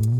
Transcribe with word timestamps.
there's 0.00 0.12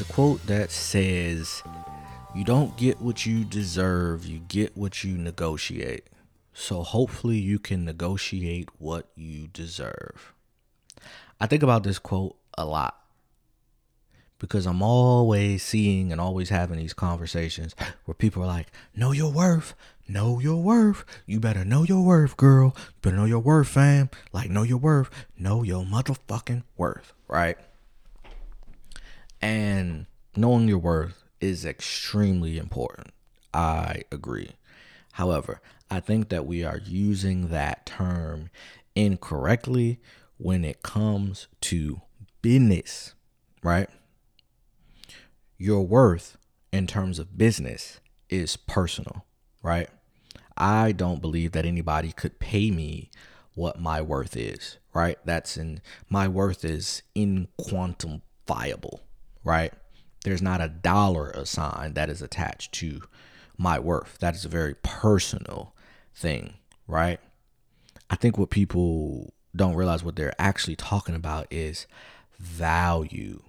a 0.00 0.04
quote 0.08 0.44
that 0.46 0.72
says, 0.72 1.62
You 2.34 2.42
don't 2.42 2.76
get 2.76 3.00
what 3.00 3.24
you 3.24 3.44
deserve, 3.44 4.26
you 4.26 4.40
get 4.40 4.76
what 4.76 5.04
you 5.04 5.16
negotiate. 5.16 6.08
So 6.52 6.82
hopefully 6.82 7.38
you 7.38 7.60
can 7.60 7.84
negotiate 7.84 8.68
what 8.78 9.06
you 9.14 9.46
deserve. 9.46 10.32
I 11.40 11.46
think 11.46 11.62
about 11.62 11.82
this 11.82 11.98
quote 11.98 12.36
a 12.56 12.64
lot 12.64 12.98
because 14.38 14.66
I'm 14.66 14.82
always 14.82 15.62
seeing 15.62 16.12
and 16.12 16.20
always 16.20 16.48
having 16.48 16.78
these 16.78 16.94
conversations 16.94 17.74
where 18.04 18.14
people 18.14 18.42
are 18.42 18.46
like, 18.46 18.68
Know 18.94 19.12
your 19.12 19.32
worth, 19.32 19.74
know 20.08 20.38
your 20.38 20.62
worth. 20.62 21.04
You 21.26 21.40
better 21.40 21.64
know 21.64 21.82
your 21.84 22.02
worth, 22.02 22.36
girl. 22.36 22.74
You 22.76 22.94
better 23.02 23.16
know 23.16 23.24
your 23.24 23.40
worth, 23.40 23.68
fam. 23.68 24.10
Like, 24.32 24.50
know 24.50 24.62
your 24.62 24.78
worth, 24.78 25.10
know 25.38 25.62
your 25.62 25.84
motherfucking 25.84 26.64
worth, 26.76 27.12
right? 27.28 27.56
And 29.40 30.06
knowing 30.34 30.68
your 30.68 30.78
worth 30.78 31.22
is 31.40 31.64
extremely 31.64 32.58
important. 32.58 33.08
I 33.52 34.02
agree. 34.10 34.50
However, 35.12 35.60
I 35.90 36.00
think 36.00 36.28
that 36.30 36.46
we 36.46 36.64
are 36.64 36.80
using 36.84 37.48
that 37.48 37.86
term 37.86 38.50
incorrectly 38.94 40.00
when 40.38 40.64
it 40.64 40.82
comes 40.82 41.48
to 41.62 42.02
business, 42.42 43.14
right? 43.62 43.88
Your 45.58 45.86
worth 45.86 46.36
in 46.72 46.86
terms 46.86 47.18
of 47.18 47.38
business 47.38 48.00
is 48.28 48.56
personal, 48.56 49.24
right? 49.62 49.88
I 50.56 50.92
don't 50.92 51.20
believe 51.20 51.52
that 51.52 51.66
anybody 51.66 52.12
could 52.12 52.38
pay 52.38 52.70
me 52.70 53.10
what 53.54 53.80
my 53.80 54.02
worth 54.02 54.36
is, 54.36 54.78
right? 54.92 55.18
That's 55.24 55.56
in 55.56 55.80
my 56.08 56.28
worth 56.28 56.64
is 56.64 57.02
in 57.14 57.48
inquantifiable, 57.58 59.00
right? 59.42 59.72
There's 60.24 60.42
not 60.42 60.60
a 60.60 60.68
dollar 60.68 61.30
assigned 61.30 61.94
that 61.94 62.10
is 62.10 62.20
attached 62.20 62.72
to 62.74 63.02
my 63.56 63.78
worth. 63.78 64.18
That 64.18 64.34
is 64.34 64.44
a 64.44 64.50
very 64.50 64.74
personal 64.82 65.74
thing, 66.14 66.54
right? 66.86 67.20
I 68.10 68.16
think 68.16 68.38
what 68.38 68.50
people 68.50 69.32
don't 69.56 69.74
realize 69.74 70.04
what 70.04 70.16
they're 70.16 70.34
actually 70.38 70.76
talking 70.76 71.14
about 71.14 71.46
is 71.50 71.86
value, 72.38 73.42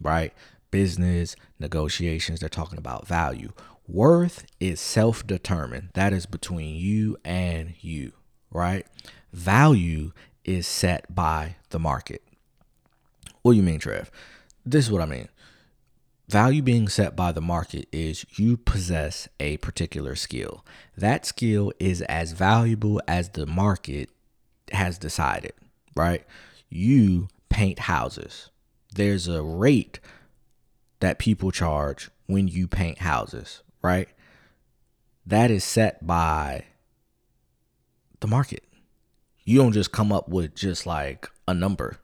right? 0.00 0.32
Business 0.70 1.36
negotiations, 1.58 2.40
they're 2.40 2.48
talking 2.48 2.78
about 2.78 3.06
value. 3.06 3.52
Worth 3.88 4.46
is 4.60 4.80
self 4.80 5.26
determined, 5.26 5.90
that 5.94 6.12
is 6.12 6.26
between 6.26 6.76
you 6.76 7.16
and 7.24 7.74
you, 7.80 8.12
right? 8.50 8.86
Value 9.32 10.12
is 10.44 10.66
set 10.66 11.14
by 11.14 11.56
the 11.70 11.78
market. 11.78 12.22
What 13.42 13.52
do 13.52 13.56
you 13.56 13.62
mean, 13.62 13.80
Trev? 13.80 14.10
This 14.64 14.86
is 14.86 14.92
what 14.92 15.02
I 15.02 15.06
mean. 15.06 15.28
Value 16.28 16.62
being 16.62 16.88
set 16.88 17.14
by 17.14 17.32
the 17.32 17.40
market 17.40 17.88
is 17.92 18.24
you 18.38 18.56
possess 18.56 19.28
a 19.38 19.56
particular 19.58 20.14
skill. 20.14 20.64
That 20.96 21.26
skill 21.26 21.72
is 21.78 22.00
as 22.02 22.32
valuable 22.32 23.02
as 23.06 23.30
the 23.30 23.44
market 23.46 24.08
has 24.74 24.98
decided, 24.98 25.52
right? 25.94 26.24
You 26.68 27.28
paint 27.48 27.80
houses. 27.80 28.50
There's 28.94 29.28
a 29.28 29.42
rate 29.42 30.00
that 31.00 31.18
people 31.18 31.50
charge 31.50 32.10
when 32.26 32.48
you 32.48 32.68
paint 32.68 32.98
houses, 32.98 33.62
right? 33.82 34.08
That 35.26 35.50
is 35.50 35.64
set 35.64 36.06
by 36.06 36.64
the 38.20 38.26
market. 38.26 38.64
You 39.44 39.58
don't 39.58 39.72
just 39.72 39.92
come 39.92 40.12
up 40.12 40.28
with 40.28 40.54
just 40.54 40.86
like 40.86 41.28
a 41.48 41.54
number. 41.54 41.98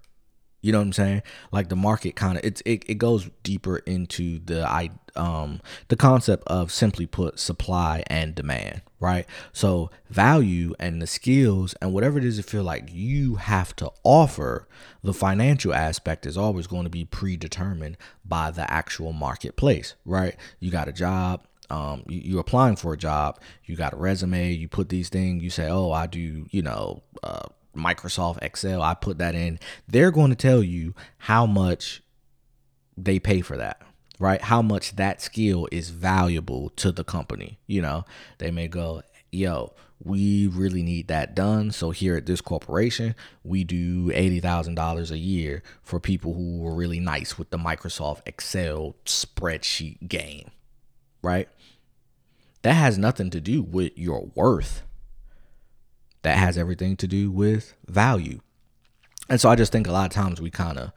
You 0.60 0.72
know 0.72 0.78
what 0.78 0.86
I'm 0.86 0.92
saying? 0.92 1.22
Like 1.52 1.68
the 1.68 1.76
market 1.76 2.16
kind 2.16 2.36
of 2.36 2.44
it's 2.44 2.60
it, 2.66 2.84
it 2.88 2.96
goes 2.96 3.30
deeper 3.42 3.78
into 3.78 4.40
the 4.40 4.68
I 4.68 4.90
um 5.14 5.60
the 5.88 5.96
concept 5.96 6.44
of 6.48 6.72
simply 6.72 7.06
put 7.06 7.38
supply 7.38 8.02
and 8.08 8.34
demand, 8.34 8.82
right? 8.98 9.24
So 9.52 9.90
value 10.10 10.74
and 10.80 11.00
the 11.00 11.06
skills 11.06 11.74
and 11.80 11.92
whatever 11.92 12.18
it 12.18 12.24
is 12.24 12.38
you 12.38 12.42
feel 12.42 12.64
like 12.64 12.88
you 12.92 13.36
have 13.36 13.76
to 13.76 13.92
offer, 14.02 14.66
the 15.02 15.14
financial 15.14 15.72
aspect 15.72 16.26
is 16.26 16.36
always 16.36 16.66
going 16.66 16.84
to 16.84 16.90
be 16.90 17.04
predetermined 17.04 17.96
by 18.24 18.50
the 18.50 18.68
actual 18.72 19.12
marketplace, 19.12 19.94
right? 20.04 20.34
You 20.58 20.72
got 20.72 20.88
a 20.88 20.92
job, 20.92 21.44
um, 21.70 22.02
you, 22.08 22.38
are 22.38 22.40
applying 22.40 22.76
for 22.76 22.92
a 22.92 22.96
job, 22.96 23.40
you 23.64 23.76
got 23.76 23.92
a 23.92 23.96
resume, 23.96 24.52
you 24.52 24.68
put 24.68 24.88
these 24.88 25.08
things, 25.08 25.42
you 25.42 25.50
say, 25.50 25.68
oh, 25.68 25.92
I 25.92 26.06
do, 26.06 26.46
you 26.50 26.62
know, 26.62 27.02
uh, 27.22 27.46
Microsoft 27.78 28.42
Excel, 28.42 28.82
I 28.82 28.94
put 28.94 29.18
that 29.18 29.34
in, 29.34 29.58
they're 29.86 30.10
going 30.10 30.30
to 30.30 30.36
tell 30.36 30.62
you 30.62 30.94
how 31.18 31.46
much 31.46 32.02
they 32.96 33.18
pay 33.18 33.40
for 33.40 33.56
that, 33.56 33.80
right? 34.18 34.40
How 34.40 34.62
much 34.62 34.96
that 34.96 35.22
skill 35.22 35.68
is 35.70 35.90
valuable 35.90 36.70
to 36.70 36.92
the 36.92 37.04
company. 37.04 37.58
You 37.66 37.82
know, 37.82 38.04
they 38.38 38.50
may 38.50 38.68
go, 38.68 39.02
yo, 39.30 39.74
we 40.02 40.46
really 40.46 40.82
need 40.82 41.08
that 41.08 41.34
done. 41.34 41.70
So 41.70 41.90
here 41.90 42.16
at 42.16 42.26
this 42.26 42.40
corporation, 42.40 43.14
we 43.42 43.64
do 43.64 44.08
$80,000 44.08 45.10
a 45.10 45.18
year 45.18 45.62
for 45.82 45.98
people 45.98 46.34
who 46.34 46.58
were 46.58 46.74
really 46.74 47.00
nice 47.00 47.38
with 47.38 47.50
the 47.50 47.58
Microsoft 47.58 48.22
Excel 48.26 48.96
spreadsheet 49.04 50.08
game, 50.08 50.50
right? 51.22 51.48
That 52.62 52.74
has 52.74 52.98
nothing 52.98 53.30
to 53.30 53.40
do 53.40 53.62
with 53.62 53.96
your 53.96 54.30
worth 54.34 54.82
that 56.28 56.36
has 56.36 56.58
everything 56.58 56.94
to 56.94 57.06
do 57.06 57.30
with 57.30 57.74
value. 57.86 58.40
And 59.30 59.40
so 59.40 59.48
I 59.48 59.56
just 59.56 59.72
think 59.72 59.86
a 59.86 59.92
lot 59.92 60.04
of 60.04 60.12
times 60.12 60.42
we 60.42 60.50
kind 60.50 60.78
of 60.78 60.92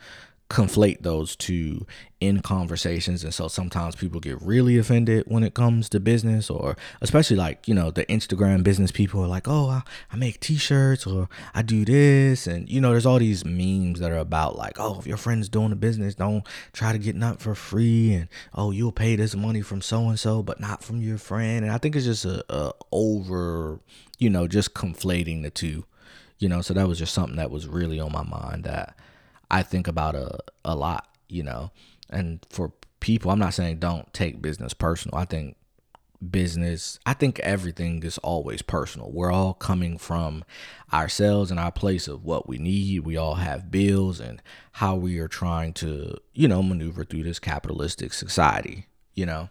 conflate 0.52 1.02
those 1.02 1.36
two 1.38 1.86
in 2.20 2.42
conversations. 2.42 3.24
And 3.24 3.34
so 3.34 3.48
sometimes 3.48 3.96
people 3.96 4.20
get 4.20 4.42
really 4.42 4.78
offended 4.78 5.24
when 5.26 5.44
it 5.44 5.54
comes 5.54 5.88
to 5.90 6.00
business 6.02 6.50
or 6.50 6.76
especially 7.00 7.38
like 7.38 7.68
you 7.70 7.74
know 7.74 7.90
the 7.90 8.06
instagram 8.06 8.62
business 8.62 8.92
people 8.92 9.24
are 9.24 9.28
like 9.28 9.48
oh 9.48 9.82
i, 10.12 10.16
make 10.16 10.40
t-shirts 10.42 11.08
or 11.08 11.30
i 11.56 11.62
do 11.62 11.86
this. 11.86 12.48
And 12.48 12.70
you 12.70 12.82
know 12.82 12.92
there's 12.92 13.06
all 13.06 13.20
these 13.20 13.46
memes 13.46 14.00
that 14.02 14.12
are 14.12 14.18
about 14.18 14.58
like 14.58 14.78
oh 14.78 15.00
if 15.00 15.08
your 15.08 15.18
friend's 15.18 15.48
doing 15.48 15.72
a 15.72 15.76
business 15.76 16.16
don't 16.16 16.46
try 16.74 16.92
to 16.92 17.00
get 17.00 17.16
nothing 17.16 17.38
for 17.38 17.56
free. 17.56 18.14
And 18.14 18.28
oh 18.54 18.72
you'll 18.72 18.92
pay 18.92 19.16
this 19.16 19.36
money 19.36 19.62
from 19.62 19.82
so 19.82 20.10
and 20.10 20.20
so 20.20 20.44
but 20.44 20.60
not 20.60 20.84
from 20.84 21.02
your 21.02 21.18
friend. 21.18 21.64
And 21.64 21.74
i 21.74 21.78
think 21.78 21.96
it's 21.96 22.06
just 22.06 22.26
a, 22.26 22.44
a 22.54 22.74
over 22.92 23.80
you 24.20 24.30
know 24.30 24.48
just 24.48 24.74
conflating 24.74 25.44
the 25.44 25.50
two 25.50 25.86
you 26.40 26.50
know? 26.50 26.62
So 26.62 26.74
that 26.74 26.88
was 26.88 27.00
just 27.00 27.14
something 27.14 27.38
that 27.38 27.52
was 27.52 27.68
really 27.68 28.00
on 28.00 28.12
my 28.12 28.24
mind 28.24 28.66
that 28.66 28.98
I 29.52 29.62
think 29.64 29.88
about 29.88 30.16
a 30.16 30.40
a 30.66 30.76
lot, 30.76 31.08
you 31.30 31.44
know. 31.44 31.72
And 32.10 32.46
for 32.50 32.72
people, 33.00 33.32
I'm 33.32 33.40
not 33.40 33.54
saying 33.54 33.80
don't 33.80 34.12
take 34.14 34.42
business 34.42 34.74
personal. 34.74 35.18
I 35.18 35.26
think 35.26 35.58
business, 36.30 37.00
I 37.06 37.14
think 37.14 37.40
everything 37.40 38.04
is 38.04 38.18
always 38.20 38.62
personal. 38.62 39.12
We're 39.12 39.32
all 39.32 39.54
coming 39.54 39.98
from 39.98 40.44
ourselves 40.94 41.52
and 41.52 41.60
our 41.60 41.72
place 41.72 42.08
of 42.08 42.24
what 42.24 42.48
we 42.48 42.58
need. 42.58 43.02
We 43.02 43.18
all 43.18 43.36
have 43.36 43.72
bills 43.72 44.20
and 44.20 44.42
how 44.74 44.96
we 44.96 45.20
are 45.20 45.28
trying 45.28 45.74
to, 45.74 46.18
you 46.34 46.48
know, 46.48 46.62
maneuver 46.64 47.04
through 47.04 47.24
this 47.24 47.40
capitalistic 47.40 48.14
society, 48.14 48.88
you 49.14 49.26
know. 49.26 49.50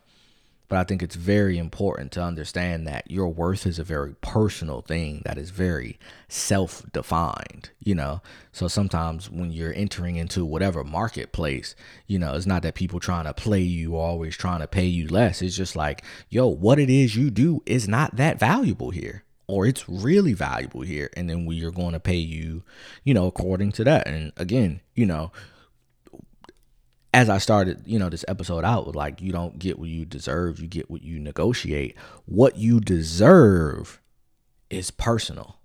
But 0.70 0.78
I 0.78 0.84
think 0.84 1.02
it's 1.02 1.16
very 1.16 1.58
important 1.58 2.12
to 2.12 2.22
understand 2.22 2.86
that 2.86 3.10
your 3.10 3.26
worth 3.26 3.66
is 3.66 3.80
a 3.80 3.84
very 3.84 4.14
personal 4.20 4.82
thing 4.82 5.20
that 5.24 5.36
is 5.36 5.50
very 5.50 5.98
self 6.28 6.84
defined, 6.92 7.70
you 7.80 7.96
know. 7.96 8.22
So 8.52 8.68
sometimes 8.68 9.28
when 9.28 9.50
you're 9.50 9.74
entering 9.74 10.14
into 10.14 10.44
whatever 10.44 10.84
marketplace, 10.84 11.74
you 12.06 12.20
know, 12.20 12.34
it's 12.34 12.46
not 12.46 12.62
that 12.62 12.76
people 12.76 13.00
trying 13.00 13.24
to 13.24 13.34
play 13.34 13.62
you 13.62 13.96
or 13.96 14.06
always 14.06 14.36
trying 14.36 14.60
to 14.60 14.68
pay 14.68 14.86
you 14.86 15.08
less. 15.08 15.42
It's 15.42 15.56
just 15.56 15.74
like, 15.74 16.04
yo, 16.28 16.46
what 16.46 16.78
it 16.78 16.88
is 16.88 17.16
you 17.16 17.30
do 17.30 17.64
is 17.66 17.88
not 17.88 18.14
that 18.14 18.38
valuable 18.38 18.90
here 18.90 19.24
or 19.48 19.66
it's 19.66 19.88
really 19.88 20.34
valuable 20.34 20.82
here 20.82 21.10
and 21.16 21.28
then 21.28 21.46
we 21.46 21.64
are 21.64 21.72
going 21.72 21.92
to 21.92 21.98
pay 21.98 22.14
you 22.14 22.62
you 23.02 23.12
know 23.12 23.26
according 23.26 23.72
to 23.72 23.82
that 23.82 24.06
and 24.06 24.30
again 24.36 24.80
you 24.94 25.04
know 25.04 25.32
as 27.12 27.28
I 27.28 27.38
started, 27.38 27.82
you 27.86 27.98
know, 27.98 28.08
this 28.08 28.24
episode 28.28 28.64
out 28.64 28.86
with 28.86 28.96
like, 28.96 29.20
you 29.20 29.32
don't 29.32 29.58
get 29.58 29.78
what 29.78 29.88
you 29.88 30.04
deserve, 30.04 30.60
you 30.60 30.68
get 30.68 30.90
what 30.90 31.02
you 31.02 31.18
negotiate. 31.18 31.96
What 32.26 32.56
you 32.56 32.80
deserve 32.80 34.00
is 34.68 34.90
personal. 34.90 35.56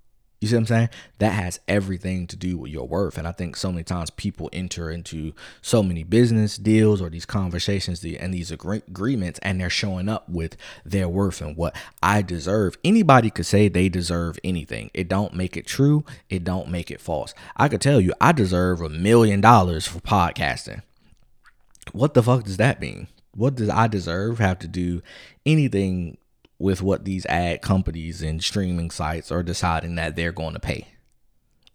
You 0.42 0.50
see 0.50 0.56
what 0.56 0.62
I'm 0.62 0.66
saying? 0.68 0.90
That 1.20 1.32
has 1.32 1.60
everything 1.68 2.28
to 2.28 2.36
do 2.36 2.58
with 2.58 2.72
your 2.72 2.88
worth. 2.88 3.18
And 3.18 3.28
I 3.28 3.32
think 3.32 3.56
so 3.56 3.72
many 3.72 3.84
times 3.84 4.10
people 4.10 4.50
enter 4.52 4.92
into 4.92 5.34
so 5.62 5.82
many 5.82 6.04
business 6.04 6.58
deals 6.58 7.02
or 7.02 7.10
these 7.10 7.26
conversations 7.26 8.04
and 8.04 8.34
these 8.34 8.52
agreements, 8.52 9.40
and 9.42 9.60
they're 9.60 9.70
showing 9.70 10.10
up 10.10 10.28
with 10.30 10.58
their 10.84 11.08
worth 11.08 11.42
and 11.42 11.56
what 11.56 11.76
I 12.04 12.22
deserve. 12.22 12.78
Anybody 12.84 13.30
could 13.30 13.46
say 13.46 13.70
they 13.70 13.88
deserve 13.88 14.38
anything. 14.44 14.92
It 14.94 15.08
don't 15.08 15.34
make 15.34 15.56
it 15.56 15.66
true. 15.66 16.04
It 16.30 16.44
don't 16.44 16.70
make 16.70 16.92
it 16.92 17.02
false. 17.02 17.34
I 17.56 17.68
could 17.68 17.82
tell 17.82 18.02
you 18.02 18.14
I 18.20 18.32
deserve 18.32 18.82
a 18.82 18.90
million 18.90 19.42
dollars 19.42 19.88
for 19.88 20.00
podcasting 20.00 20.82
what 21.92 22.14
the 22.14 22.24
fuck 22.24 22.44
does 22.44 22.58
that 22.58 22.82
mean? 22.82 23.08
What 23.34 23.56
does 23.56 23.70
I 23.70 23.88
deserve 23.88 24.40
have 24.40 24.60
to 24.60 24.68
do 24.68 25.02
anything 25.46 26.18
with 26.58 26.82
what 26.82 27.04
these 27.04 27.26
ad 27.26 27.62
companies 27.62 28.22
and 28.22 28.44
streaming 28.44 28.92
sites 28.92 29.32
are 29.32 29.44
deciding 29.44 29.96
that 29.96 30.16
they're 30.16 30.32
going 30.32 30.54
to 30.54 30.60
pay? 30.60 30.88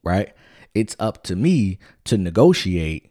Right? 0.03 0.33
It's 0.75 0.97
up 0.99 1.23
to 1.25 1.37
me 1.37 1.79
to 2.05 2.17
negotiate 2.17 3.11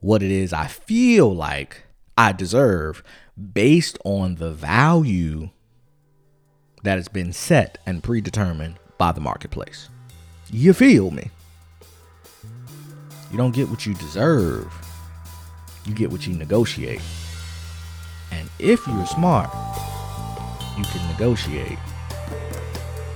what 0.00 0.22
it 0.22 0.30
is 0.30 0.52
I 0.52 0.66
feel 0.66 1.34
like 1.34 1.82
I 2.16 2.32
deserve 2.32 3.02
based 3.52 3.98
on 4.04 4.36
the 4.36 4.52
value 4.52 5.50
that 6.84 6.96
has 6.96 7.08
been 7.08 7.32
set 7.32 7.78
and 7.86 8.02
predetermined 8.02 8.76
by 8.98 9.12
the 9.12 9.20
marketplace. 9.20 9.88
You 10.50 10.72
feel 10.72 11.10
me? 11.10 11.30
You 13.30 13.38
don't 13.38 13.54
get 13.54 13.68
what 13.68 13.84
you 13.86 13.94
deserve, 13.94 14.72
you 15.86 15.94
get 15.94 16.10
what 16.10 16.26
you 16.26 16.34
negotiate. 16.34 17.00
And 18.30 18.48
if 18.58 18.86
you're 18.86 19.06
smart, 19.06 19.50
you 20.76 20.84
can 20.84 21.06
negotiate 21.12 21.78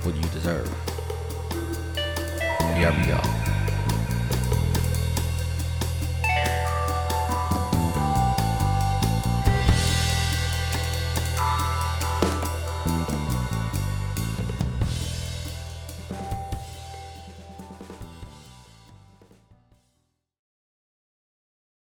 what 0.03 0.15
you 0.15 0.23
deserve. 0.29 0.69
Here. 2.79 3.68